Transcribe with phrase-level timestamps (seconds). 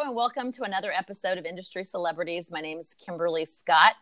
[0.00, 2.52] And welcome to another episode of Industry Celebrities.
[2.52, 3.94] My name is Kimberly Scott.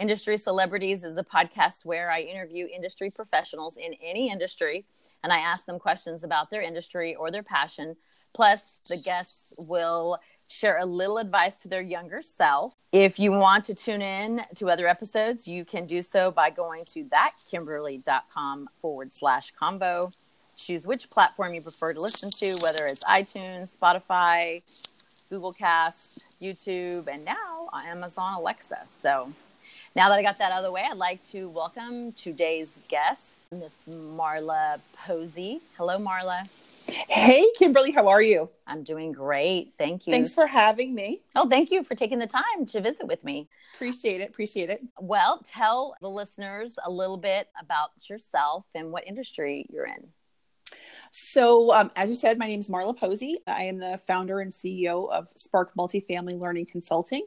[0.00, 4.86] Industry Celebrities is a podcast where I interview industry professionals in any industry
[5.22, 7.96] and I ask them questions about their industry or their passion.
[8.32, 10.18] Plus, the guests will
[10.48, 12.74] share a little advice to their younger self.
[12.90, 16.86] If you want to tune in to other episodes, you can do so by going
[16.86, 20.12] to thatkimberly.com forward slash combo.
[20.56, 24.62] Choose which platform you prefer to listen to, whether it's iTunes, Spotify,
[25.32, 28.80] Google Cast, YouTube, and now Amazon Alexa.
[29.00, 29.32] So
[29.96, 33.46] now that I got that out of the way, I'd like to welcome today's guest,
[33.50, 35.62] Miss Marla Posey.
[35.78, 36.42] Hello, Marla.
[37.08, 38.50] Hey, Kimberly, how are you?
[38.66, 39.72] I'm doing great.
[39.78, 40.12] Thank you.
[40.12, 41.22] Thanks for having me.
[41.34, 43.48] Oh, thank you for taking the time to visit with me.
[43.74, 44.28] Appreciate it.
[44.28, 44.82] Appreciate it.
[45.00, 50.08] Well, tell the listeners a little bit about yourself and what industry you're in.
[51.14, 53.38] So, um, as you said, my name is Marla Posey.
[53.46, 57.26] I am the founder and CEO of Spark Multifamily Learning Consulting.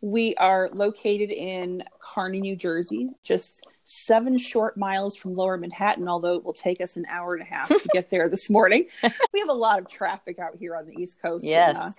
[0.00, 6.36] We are located in Kearny, New Jersey, just seven short miles from lower Manhattan, although
[6.36, 8.86] it will take us an hour and a half to get there this morning.
[9.34, 11.44] we have a lot of traffic out here on the East Coast.
[11.44, 11.78] Yes.
[11.78, 11.92] And, uh,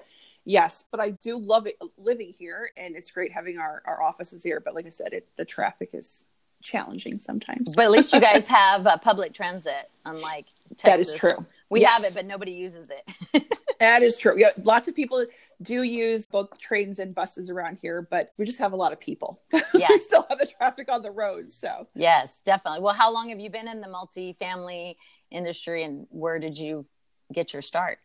[0.44, 4.42] yes, but I do love it living here, and it's great having our, our offices
[4.42, 4.60] here.
[4.60, 6.26] But like I said, it, the traffic is
[6.72, 7.74] challenging sometimes.
[7.76, 10.84] But at least you guys have uh, public transit, unlike Texas.
[10.84, 11.46] That is true.
[11.70, 12.04] We Yes.
[12.04, 13.44] have it, but nobody uses it.
[13.80, 14.34] That is true.
[14.40, 15.24] Yeah, lots of people
[15.62, 19.00] do use both trains and buses around here, but we just have a lot of
[19.00, 19.38] people.
[19.52, 21.54] so we still have the traffic on the roads.
[21.54, 22.80] So yes, definitely.
[22.82, 24.96] Well, how long have you been in the multifamily
[25.30, 26.88] industry and where did you
[27.32, 28.00] get your start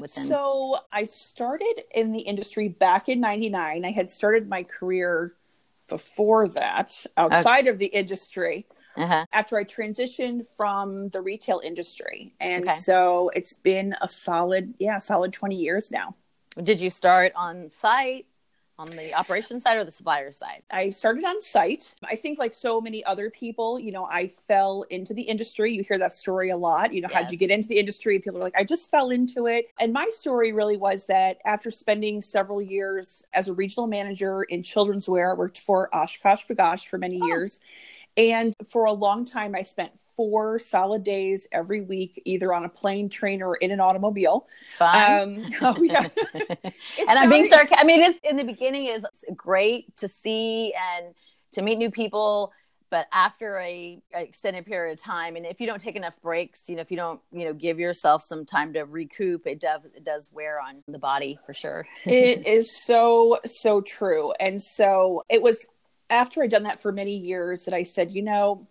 [0.00, 0.24] within?
[0.26, 3.84] So I started in the industry back in 99.
[3.84, 5.34] I had started my career
[5.84, 9.26] before that outside of the industry uh-huh.
[9.32, 12.34] after I transitioned from the retail industry.
[12.40, 12.74] And Okay.
[12.74, 16.14] so it's been a solid, yeah, solid 20 years now.
[16.62, 18.26] Did you start on site,
[18.78, 20.62] on the operation side or the supplier side?
[20.70, 21.94] I started on site.
[22.04, 25.72] I think, like so many other people, you know, I fell into the industry.
[25.72, 26.92] You hear that story a lot.
[26.92, 28.18] You know, how'd you get into the industry?
[28.18, 29.70] People are like, I just fell into it.
[29.78, 34.62] And my story really was that after spending several years as a regional manager in
[34.62, 37.26] children's wear, I worked for OshKosh B'gosh for many Oh.
[37.26, 37.60] years.
[38.16, 42.68] And for a long time, I spent four solid days every week, either on a
[42.68, 44.46] plane, train, or in an automobile.
[44.76, 45.44] Fun.
[45.44, 46.08] Um, oh, yeah.
[46.96, 47.78] It's and I'm being sarcastic.
[47.80, 49.04] I mean, it's in the beginning is
[49.36, 51.14] great to see and
[51.52, 52.52] to meet new people,
[52.90, 56.68] but after a, a extended period of time, and if you don't take enough breaks,
[56.68, 59.96] you know, if you don't, you know, give yourself some time to recoup, it does
[59.96, 61.86] it does wear on the body for sure.
[62.04, 65.66] it is so so true and so it was
[66.14, 68.66] after i'd done that for many years that i said you know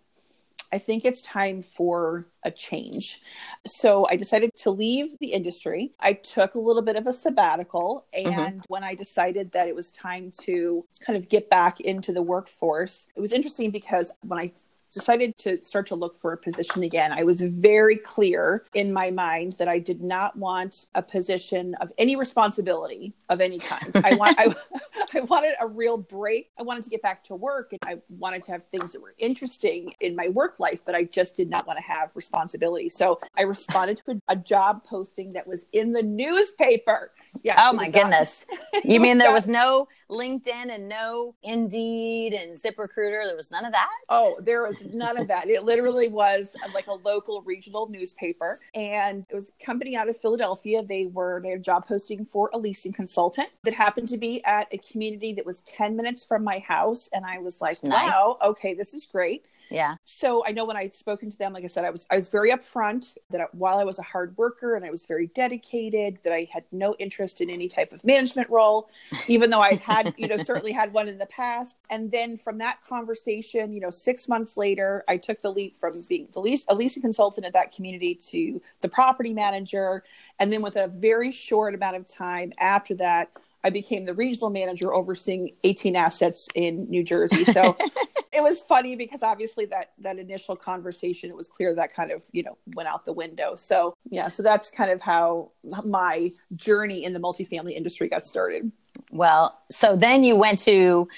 [0.72, 3.20] i think it's time for a change.
[3.64, 5.92] So i decided to leave the industry.
[6.00, 8.40] I took a little bit of a sabbatical mm-hmm.
[8.40, 12.22] and when i decided that it was time to kind of get back into the
[12.22, 14.50] workforce it was interesting because when i
[14.94, 19.10] decided to start to look for a position again, I was very clear in my
[19.10, 23.90] mind that I did not want a position of any responsibility of any kind.
[24.04, 24.54] I want I,
[25.14, 26.50] I wanted a real break.
[26.58, 29.14] I wanted to get back to work and I wanted to have things that were
[29.18, 32.88] interesting in my work life, but I just did not want to have responsibility.
[32.88, 37.10] So I responded to a, a job posting that was in the newspaper.
[37.42, 38.44] Yes, Oh my was not- goodness.
[38.84, 43.26] You mean there not- was no LinkedIn and no Indeed and ZipRecruiter?
[43.26, 43.88] There was none of that?
[44.08, 45.48] Oh, there was none of that.
[45.48, 48.58] It literally was uh, like a local regional newspaper.
[48.74, 50.82] And it was a company out of Philadelphia.
[50.82, 54.44] They were they had a job posting for a leasing consultant that happened to be
[54.44, 57.08] at a community that was 10 minutes from my house.
[57.12, 58.12] And I was like, Nice.
[58.12, 59.44] wow, okay, this is great.
[59.70, 59.96] Yeah.
[60.16, 62.28] So I know when I'd spoken to them, like I said, I was I was
[62.28, 66.18] very upfront that I, while I was a hard worker and I was very dedicated,
[66.22, 68.88] that I had no interest in any type of management role,
[69.26, 71.78] even though I had you know certainly had one in the past.
[71.90, 75.94] And then from that conversation, you know, six months later, I took the leap from
[76.08, 80.04] being the lease a leasing consultant at that community to the property manager,
[80.38, 83.30] and then with a very short amount of time after that.
[83.64, 87.44] I became the regional manager overseeing 18 assets in New Jersey.
[87.44, 87.76] So
[88.32, 92.22] it was funny because obviously that that initial conversation it was clear that kind of
[92.32, 95.50] you know went out the window so yeah so that's kind of how
[95.84, 98.70] my journey in the multifamily industry got started
[99.10, 101.08] Well, so then you went to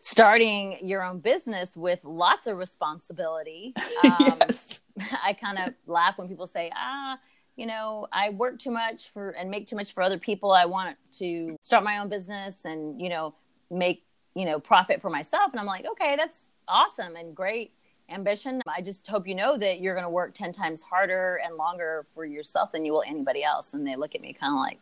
[0.00, 3.74] starting your own business with lots of responsibility.
[4.04, 4.80] Um, yes
[5.22, 7.18] I kind of laugh when people say, ah,
[7.56, 10.52] you know, I work too much for and make too much for other people.
[10.52, 13.34] I want to start my own business and, you know,
[13.70, 14.04] make,
[14.34, 15.52] you know, profit for myself.
[15.52, 17.72] And I'm like, okay, that's awesome and great
[18.10, 18.60] ambition.
[18.68, 22.06] I just hope you know that you're going to work 10 times harder and longer
[22.14, 23.72] for yourself than you will anybody else.
[23.72, 24.78] And they look at me kind of like,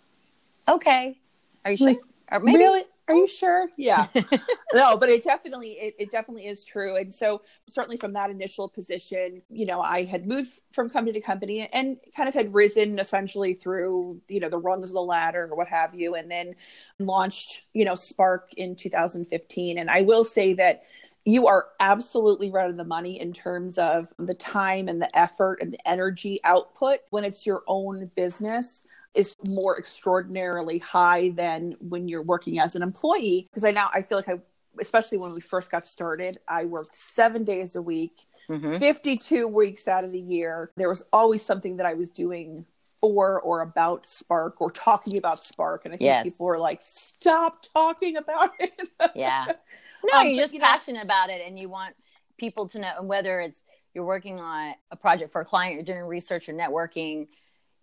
[0.69, 1.17] okay.
[1.65, 1.85] Are you hmm.
[1.85, 2.03] sure?
[2.31, 2.83] Or maybe really?
[3.07, 3.69] Are you sure?
[3.77, 4.07] Yeah.
[4.73, 6.97] no, but it definitely it, it definitely is true.
[6.97, 11.21] And so certainly from that initial position, you know, I had moved from company to
[11.21, 15.49] company and kind of had risen essentially through, you know, the rungs of the ladder
[15.51, 16.55] or what have you, and then
[16.99, 19.77] launched, you know, Spark in 2015.
[19.77, 20.85] And I will say that
[21.25, 25.59] you are absolutely right on the money in terms of the time and the effort
[25.61, 28.85] and the energy output when it's your own business
[29.15, 34.03] is more extraordinarily high than when you're working as an employee because i now i
[34.03, 34.39] feel like i
[34.81, 38.13] especially when we first got started i worked seven days a week
[38.51, 38.77] mm-hmm.
[38.77, 42.67] 52 weeks out of the year there was always something that i was doing
[43.01, 46.25] for or about spark or talking about spark and i think yes.
[46.25, 48.73] people are like stop talking about it
[49.15, 49.47] yeah
[50.05, 51.95] no um, you're just you passionate know, about it and you want
[52.39, 53.63] people to know whether it's
[53.95, 57.27] you're working on a project for a client you're doing research or networking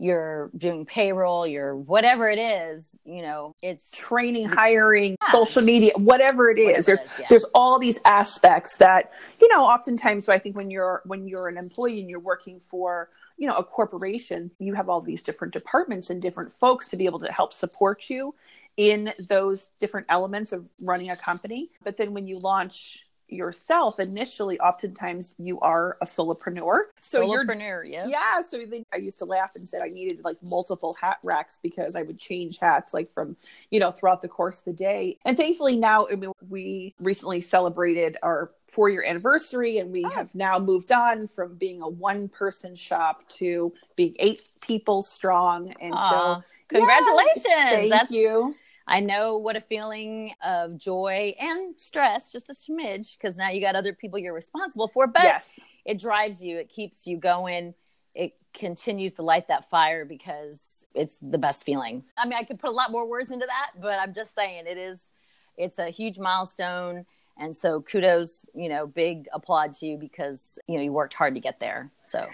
[0.01, 5.31] you're doing payroll, you're whatever it is, you know, it's training, hiring, yeah.
[5.31, 6.65] social media, whatever it is.
[6.65, 7.25] Whatever there's it is, yeah.
[7.29, 11.57] there's all these aspects that, you know, oftentimes I think when you're when you're an
[11.57, 16.09] employee and you're working for, you know, a corporation, you have all these different departments
[16.09, 18.33] and different folks to be able to help support you
[18.77, 21.69] in those different elements of running a company.
[21.83, 26.83] But then when you launch yourself initially oftentimes you are a solopreneur.
[26.99, 28.07] So solopreneur yeah.
[28.07, 31.59] Yeah so then i used to laugh and said i needed like multiple hat racks
[31.61, 33.35] because i would change hats like from
[33.69, 35.17] you know throughout the course of the day.
[35.25, 40.09] And thankfully now I mean, we recently celebrated our four year anniversary and we oh.
[40.09, 45.73] have now moved on from being a one person shop to being eight people strong.
[45.81, 46.09] And Aww.
[46.09, 48.55] so congratulations yeah, thank That's- you
[48.91, 53.61] I know what a feeling of joy and stress, just a smidge, because now you
[53.61, 55.07] got other people you're responsible for.
[55.07, 55.51] But yes.
[55.85, 57.73] it drives you, it keeps you going,
[58.13, 62.03] it continues to light that fire because it's the best feeling.
[62.17, 64.65] I mean, I could put a lot more words into that, but I'm just saying
[64.67, 65.11] it is,
[65.57, 67.05] it's a huge milestone.
[67.37, 71.33] And so kudos, you know, big applaud to you because, you know, you worked hard
[71.35, 71.91] to get there.
[72.03, 72.27] So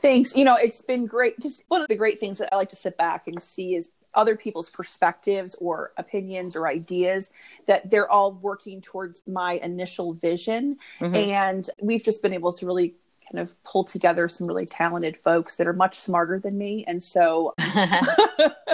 [0.00, 0.36] Thanks.
[0.36, 2.76] You know, it's been great because one of the great things that I like to
[2.76, 7.30] sit back and see is other people's perspectives or opinions or ideas
[7.66, 10.76] that they're all working towards my initial vision.
[11.00, 11.14] Mm-hmm.
[11.14, 12.94] and we've just been able to really
[13.30, 16.84] kind of pull together some really talented folks that are much smarter than me.
[16.86, 18.66] And so I,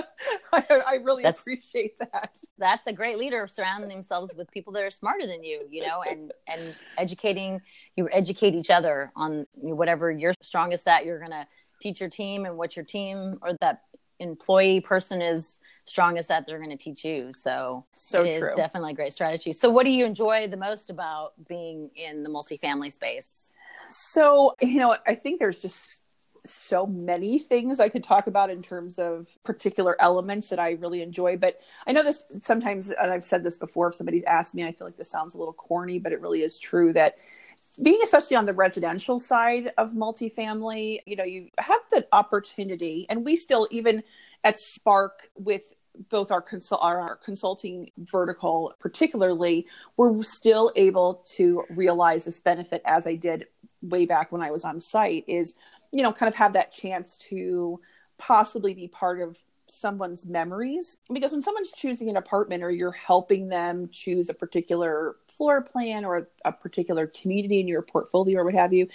[0.52, 2.38] I, really that's, appreciate that.
[2.58, 6.02] That's a great leader surrounding themselves with people that are smarter than you you know
[6.02, 7.60] and and educating
[7.96, 11.46] you educate each other on whatever you're strongest at you're gonna
[11.80, 13.82] teach your team and what your team or that
[14.22, 17.32] employee person is strongest at they're going to teach you.
[17.32, 18.48] So, so it true.
[18.48, 19.52] is definitely a great strategy.
[19.52, 23.52] So what do you enjoy the most about being in the multifamily space?
[23.86, 26.01] So you know i think there's just
[26.44, 31.02] so many things I could talk about in terms of particular elements that I really
[31.02, 31.36] enjoy.
[31.36, 34.72] But I know this sometimes, and I've said this before, if somebody's asked me, I
[34.72, 37.16] feel like this sounds a little corny, but it really is true that
[37.82, 43.24] being especially on the residential side of multifamily, you know, you have the opportunity, and
[43.24, 44.02] we still even
[44.44, 45.72] at Spark with
[46.08, 49.66] both our, consult our consulting vertical particularly
[49.96, 53.46] we're still able to realize this benefit as i did
[53.82, 55.54] way back when i was on site is
[55.90, 57.80] you know kind of have that chance to
[58.18, 59.36] possibly be part of
[59.72, 60.98] someone's memories.
[61.12, 66.04] Because when someone's choosing an apartment or you're helping them choose a particular floor plan
[66.04, 68.86] or a particular community in your portfolio or what have you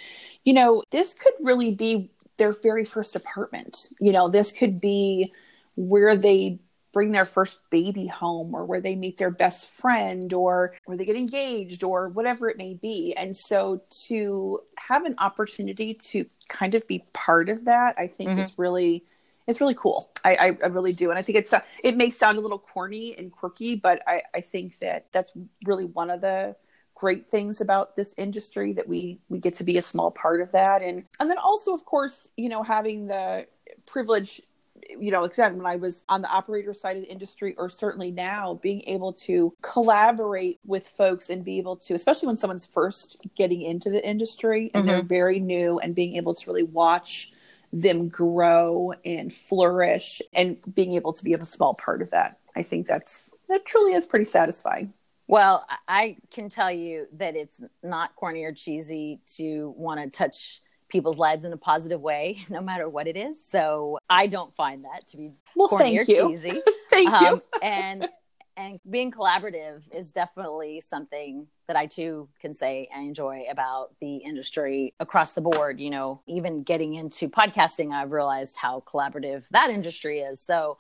[0.46, 3.88] you know this could really be their very first apartment.
[4.00, 5.34] You know this could be
[5.75, 6.60] where they
[6.94, 11.06] bring their first baby home or where they meet their best friend or where they
[11.06, 16.75] get engaged or whatever it may be and so to have an opportunity to kind
[16.75, 18.39] of be part of that i think mm-hmm.
[18.39, 19.03] is really
[19.48, 20.12] it's really cool.
[20.25, 23.15] I, I, really do, and I think it's uh, it may sound a little corny
[23.17, 25.32] and quirky, but I, I think that that's
[25.65, 26.56] really one of the
[26.94, 30.51] great things about this industry that we we get to be a small part of
[30.51, 33.48] that, and and then also, of course, you know, having the
[33.86, 34.41] privilege.
[34.89, 38.12] You know, again, when I was on the operator side of the industry, or certainly
[38.12, 43.25] now, being able to collaborate with folks and be able to, especially when someone's first
[43.36, 44.88] getting into the industry and mm-hmm.
[44.88, 47.34] they're very new, and being able to really watch
[47.74, 52.39] them grow and flourish and being able to be a small part of that.
[52.56, 54.94] I think that's that truly is pretty satisfying.
[55.27, 60.62] Well, I can tell you that it's not corny or cheesy to want to touch
[60.89, 63.44] people's lives in a positive way, no matter what it is.
[63.44, 66.29] So I don't find that to be well, corny or you.
[66.29, 66.62] cheesy.
[66.89, 67.41] thank um, you.
[67.62, 68.08] and
[68.56, 74.17] and being collaborative is definitely something that I too can say I enjoy about the
[74.17, 75.79] industry across the board.
[75.79, 80.41] You know, even getting into podcasting, I've realized how collaborative that industry is.
[80.41, 80.77] So,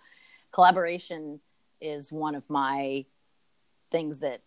[0.51, 1.39] collaboration
[1.79, 3.05] is one of my
[3.91, 4.41] things that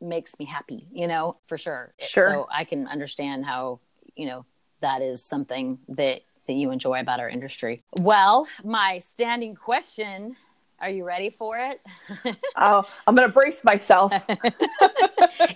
[0.00, 1.94] makes me happy, you know, for sure.
[2.00, 2.28] Sure.
[2.28, 3.80] So I can understand how,
[4.16, 4.44] you know,
[4.82, 7.82] that is something that that you enjoy about our industry.
[7.96, 10.36] Well, my standing question,
[10.80, 11.80] are you ready for it?
[12.56, 14.12] oh, I'm going to brace myself.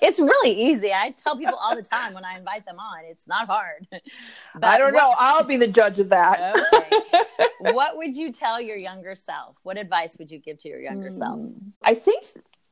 [0.01, 0.93] it's really easy.
[0.93, 3.89] I tell people all the time when I invite them on, it's not hard.
[3.91, 5.15] But I don't what, know.
[5.19, 6.57] I'll be the judge of that.
[6.73, 7.27] okay.
[7.73, 9.57] what would you tell your younger self?
[9.65, 11.41] What advice would you give to your younger mm, self?
[11.83, 12.25] I think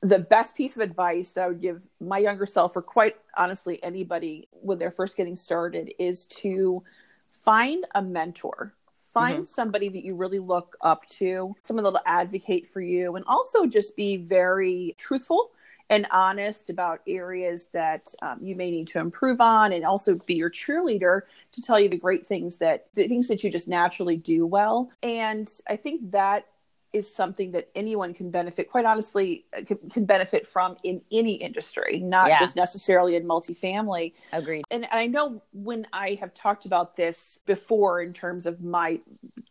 [0.04, 3.82] the best piece of advice that I would give my younger self, or quite honestly
[3.82, 6.84] anybody when they're first getting started, is to
[7.30, 8.74] find a mentor.
[8.98, 9.44] Find mm-hmm.
[9.44, 13.96] somebody that you really look up to, someone that'll advocate for you, and also just
[13.96, 15.52] be very truthful
[15.90, 20.34] and honest about areas that um, you may need to improve on and also be
[20.34, 24.16] your cheerleader to tell you the great things that the things that you just naturally
[24.16, 26.46] do well and i think that
[26.94, 31.34] is something that anyone can benefit quite honestly uh, can, can benefit from in any
[31.34, 32.38] industry not yeah.
[32.38, 38.00] just necessarily in multifamily agreed and i know when i have talked about this before
[38.00, 39.00] in terms of my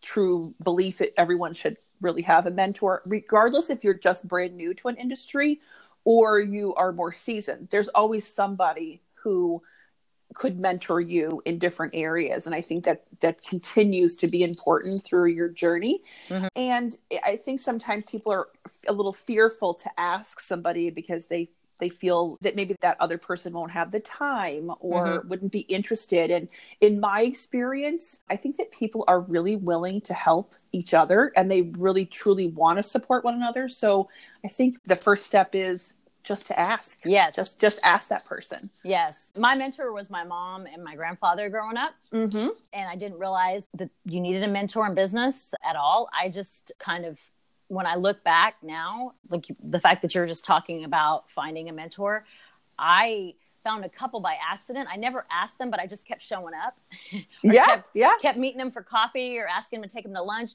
[0.01, 4.73] true belief that everyone should really have a mentor regardless if you're just brand new
[4.73, 5.59] to an industry
[6.05, 9.61] or you are more seasoned there's always somebody who
[10.33, 15.03] could mentor you in different areas and i think that that continues to be important
[15.03, 16.47] through your journey mm-hmm.
[16.55, 18.47] and i think sometimes people are
[18.87, 21.49] a little fearful to ask somebody because they
[21.79, 25.27] they feel that maybe that other person won't have the time or mm-hmm.
[25.27, 26.47] wouldn't be interested and
[26.81, 31.51] in my experience i think that people are really willing to help each other and
[31.51, 34.09] they really truly want to support one another so
[34.45, 36.99] i think the first step is just to ask.
[37.03, 37.35] Yes.
[37.35, 38.69] Just just ask that person.
[38.83, 39.31] Yes.
[39.37, 41.93] My mentor was my mom and my grandfather growing up.
[42.11, 42.49] Mm-hmm.
[42.73, 46.09] And I didn't realize that you needed a mentor in business at all.
[46.17, 47.19] I just kind of
[47.67, 51.73] when I look back now, like the fact that you're just talking about finding a
[51.73, 52.25] mentor,
[52.77, 54.87] I found a couple by accident.
[54.91, 56.77] I never asked them, but I just kept showing up.
[57.43, 58.13] yeah, kept, yeah.
[58.21, 60.51] Kept meeting them for coffee or asking them to take them to lunch.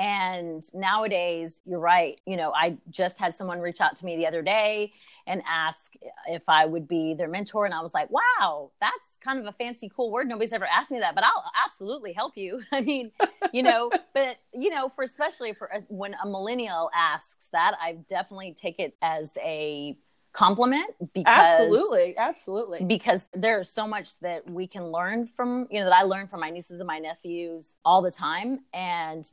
[0.00, 2.18] And nowadays, you're right.
[2.24, 4.94] You know, I just had someone reach out to me the other day
[5.26, 5.92] and ask
[6.26, 7.66] if I would be their mentor.
[7.66, 10.26] And I was like, wow, that's kind of a fancy, cool word.
[10.26, 12.62] Nobody's ever asked me that, but I'll absolutely help you.
[12.72, 13.12] I mean,
[13.52, 18.54] you know, but, you know, for especially for when a millennial asks that, I definitely
[18.54, 19.98] take it as a
[20.32, 25.86] compliment because absolutely absolutely because there's so much that we can learn from you know
[25.86, 29.28] that i learn from my nieces and my nephews all the time and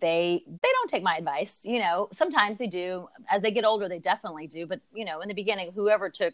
[0.00, 3.88] they they don't take my advice you know sometimes they do as they get older
[3.88, 6.32] they definitely do but you know in the beginning whoever took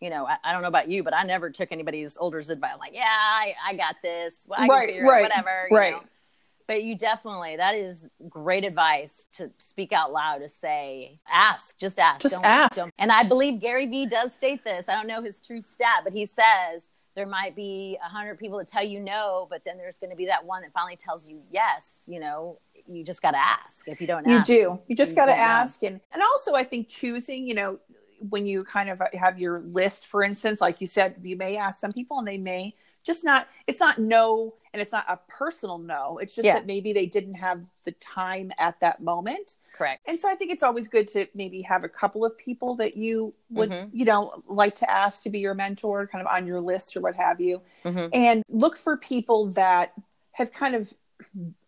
[0.00, 2.76] you know i, I don't know about you but i never took anybody's older's advice
[2.78, 6.02] like yeah i, I got this well, I right, right, whatever right know?
[6.68, 11.98] but you definitely that is great advice to speak out loud to say ask just
[11.98, 12.94] ask just don't, ask don't.
[13.00, 16.12] and i believe gary vee does state this i don't know his true stat but
[16.12, 19.98] he says there might be a hundred people that tell you no, but then there's
[19.98, 22.02] going to be that one that finally tells you yes.
[22.06, 23.88] You know, you just got to ask.
[23.88, 24.78] If you don't, you ask, do.
[24.88, 25.88] You just got to ask, know.
[25.88, 27.46] and and also I think choosing.
[27.46, 27.78] You know,
[28.28, 31.80] when you kind of have your list, for instance, like you said, you may ask
[31.80, 32.74] some people, and they may
[33.04, 36.54] just not it's not no and it's not a personal no it's just yeah.
[36.54, 40.50] that maybe they didn't have the time at that moment correct and so i think
[40.50, 43.88] it's always good to maybe have a couple of people that you would mm-hmm.
[43.96, 47.00] you know like to ask to be your mentor kind of on your list or
[47.00, 48.08] what have you mm-hmm.
[48.12, 49.92] and look for people that
[50.32, 50.92] have kind of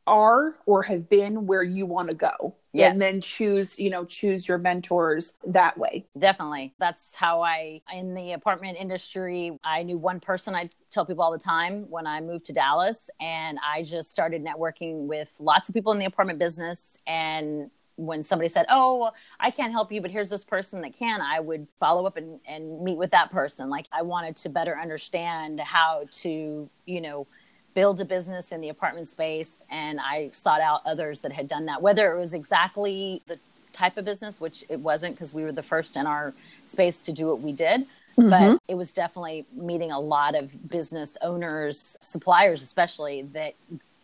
[0.07, 2.91] are or have been where you want to go yes.
[2.91, 8.15] and then choose you know choose your mentors that way definitely that's how i in
[8.15, 12.21] the apartment industry i knew one person i tell people all the time when i
[12.21, 16.39] moved to dallas and i just started networking with lots of people in the apartment
[16.39, 20.95] business and when somebody said, Oh, I can't help you, but here's this person that
[20.95, 23.71] can, I would follow up and, and meet with that person.
[23.71, 27.27] Like I wanted to better understand how to, you know,
[27.75, 31.67] build a business in the apartment space and I sought out others that had done
[31.67, 33.39] that, whether it was exactly the
[33.73, 37.13] type of business, which it wasn't because we were the first in our space to
[37.13, 37.87] do what we did.
[38.17, 38.31] Mm-hmm.
[38.31, 43.55] But it was definitely meeting a lot of business owners, suppliers, especially that,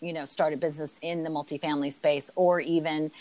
[0.00, 3.12] you know, started business in the multifamily space or even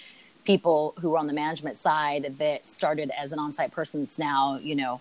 [0.46, 4.08] people who were on the management side that started as an on-site person.
[4.18, 5.00] now, you know,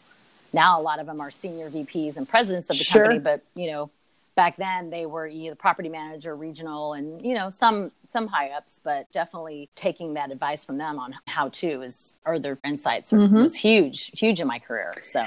[0.52, 3.04] now a lot of them are senior VPs and presidents of the sure.
[3.04, 3.90] company, but you know,
[4.38, 8.80] back then they were either property manager regional and you know some some high ups
[8.84, 13.34] but definitely taking that advice from them on how to is or their insights mm-hmm.
[13.34, 15.26] was huge huge in my career so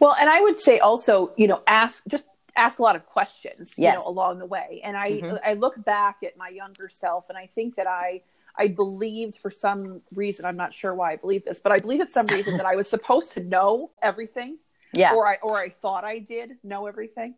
[0.00, 2.24] well and i would say also you know ask just
[2.56, 3.92] ask a lot of questions yes.
[3.92, 5.36] you know along the way and i mm-hmm.
[5.44, 8.20] i look back at my younger self and i think that i
[8.60, 12.00] I believed for some reason, I'm not sure why I believe this, but I believe
[12.00, 14.58] it's some reason that I was supposed to know everything.
[14.94, 15.12] Yeah.
[15.12, 17.34] Or I or I thought I did know everything.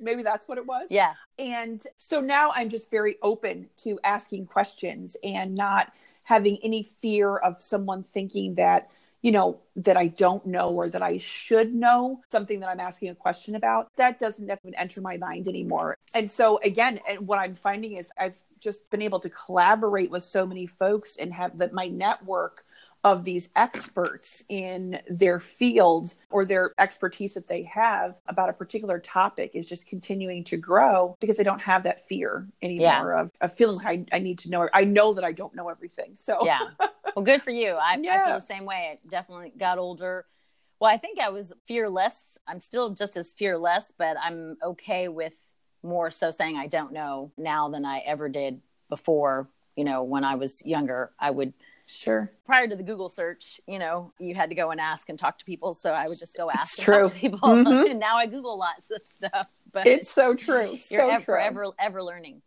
[0.00, 0.88] Maybe that's what it was.
[0.90, 1.14] Yeah.
[1.38, 5.92] And so now I'm just very open to asking questions and not
[6.24, 8.90] having any fear of someone thinking that
[9.20, 13.08] you know, that I don't know or that I should know, something that I'm asking
[13.08, 15.96] a question about, that doesn't even enter my mind anymore.
[16.14, 20.22] And so, again, and what I'm finding is I've just been able to collaborate with
[20.22, 22.64] so many folks and have that my network
[23.04, 28.98] of these experts in their field or their expertise that they have about a particular
[28.98, 33.20] topic is just continuing to grow because they don't have that fear anymore yeah.
[33.20, 34.68] of, of feeling I, I need to know.
[34.74, 36.16] I know that I don't know everything.
[36.16, 36.70] So, yeah.
[37.14, 37.70] Well, good for you.
[37.70, 38.22] I, yeah.
[38.22, 38.90] I feel the same way.
[38.92, 40.26] I definitely got older.
[40.80, 42.36] Well, I think I was fearless.
[42.46, 45.44] I'm still just as fearless, but I'm okay with
[45.82, 49.48] more so saying I don't know now than I ever did before.
[49.76, 51.52] You know, when I was younger, I would
[51.88, 52.30] Sure.
[52.44, 55.38] Prior to the Google search, you know, you had to go and ask and talk
[55.38, 55.72] to people.
[55.72, 57.08] So I would just go ask true.
[57.08, 57.38] people.
[57.40, 57.66] Mm-hmm.
[57.90, 59.48] and now I Google lots of stuff.
[59.72, 60.72] But it's so true.
[60.72, 61.40] You're so ever, true.
[61.40, 62.42] ever, ever learning.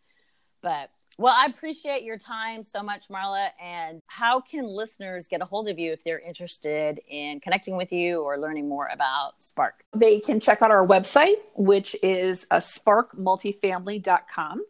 [0.61, 3.49] But well, I appreciate your time so much, Marla.
[3.61, 7.91] And how can listeners get a hold of you if they're interested in connecting with
[7.91, 9.83] you or learning more about Spark?
[9.95, 14.61] They can check out our website, which is a sparkmultifamily.com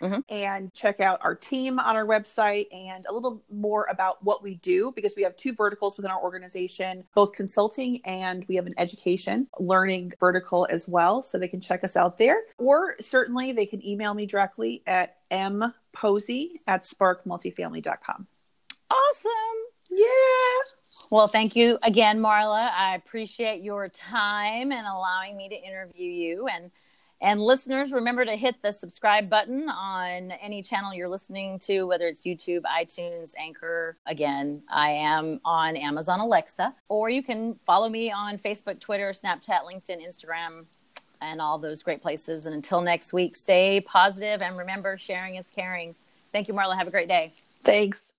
[0.00, 0.20] mm-hmm.
[0.28, 4.56] and check out our team on our website and a little more about what we
[4.56, 8.74] do because we have two verticals within our organization, both consulting and we have an
[8.78, 11.22] education learning vertical as well.
[11.22, 12.38] So they can check us out there.
[12.58, 18.26] Or certainly they can email me directly at mposey at sparkmultifamily.com.
[18.90, 19.30] Awesome.
[19.90, 20.08] Yeah.
[21.10, 22.70] Well, thank you again, Marla.
[22.72, 26.48] I appreciate your time and allowing me to interview you.
[26.48, 26.70] And
[27.20, 32.06] and listeners, remember to hit the subscribe button on any channel you're listening to, whether
[32.06, 33.96] it's YouTube, iTunes, Anchor.
[34.06, 39.62] Again, I am on Amazon Alexa, or you can follow me on Facebook, Twitter, Snapchat,
[39.64, 40.66] LinkedIn, Instagram,
[41.20, 42.46] and all those great places.
[42.46, 45.96] And until next week, stay positive and remember sharing is caring.
[46.32, 46.76] Thank you, Marla.
[46.76, 47.32] Have a great day.
[47.60, 48.12] Thanks.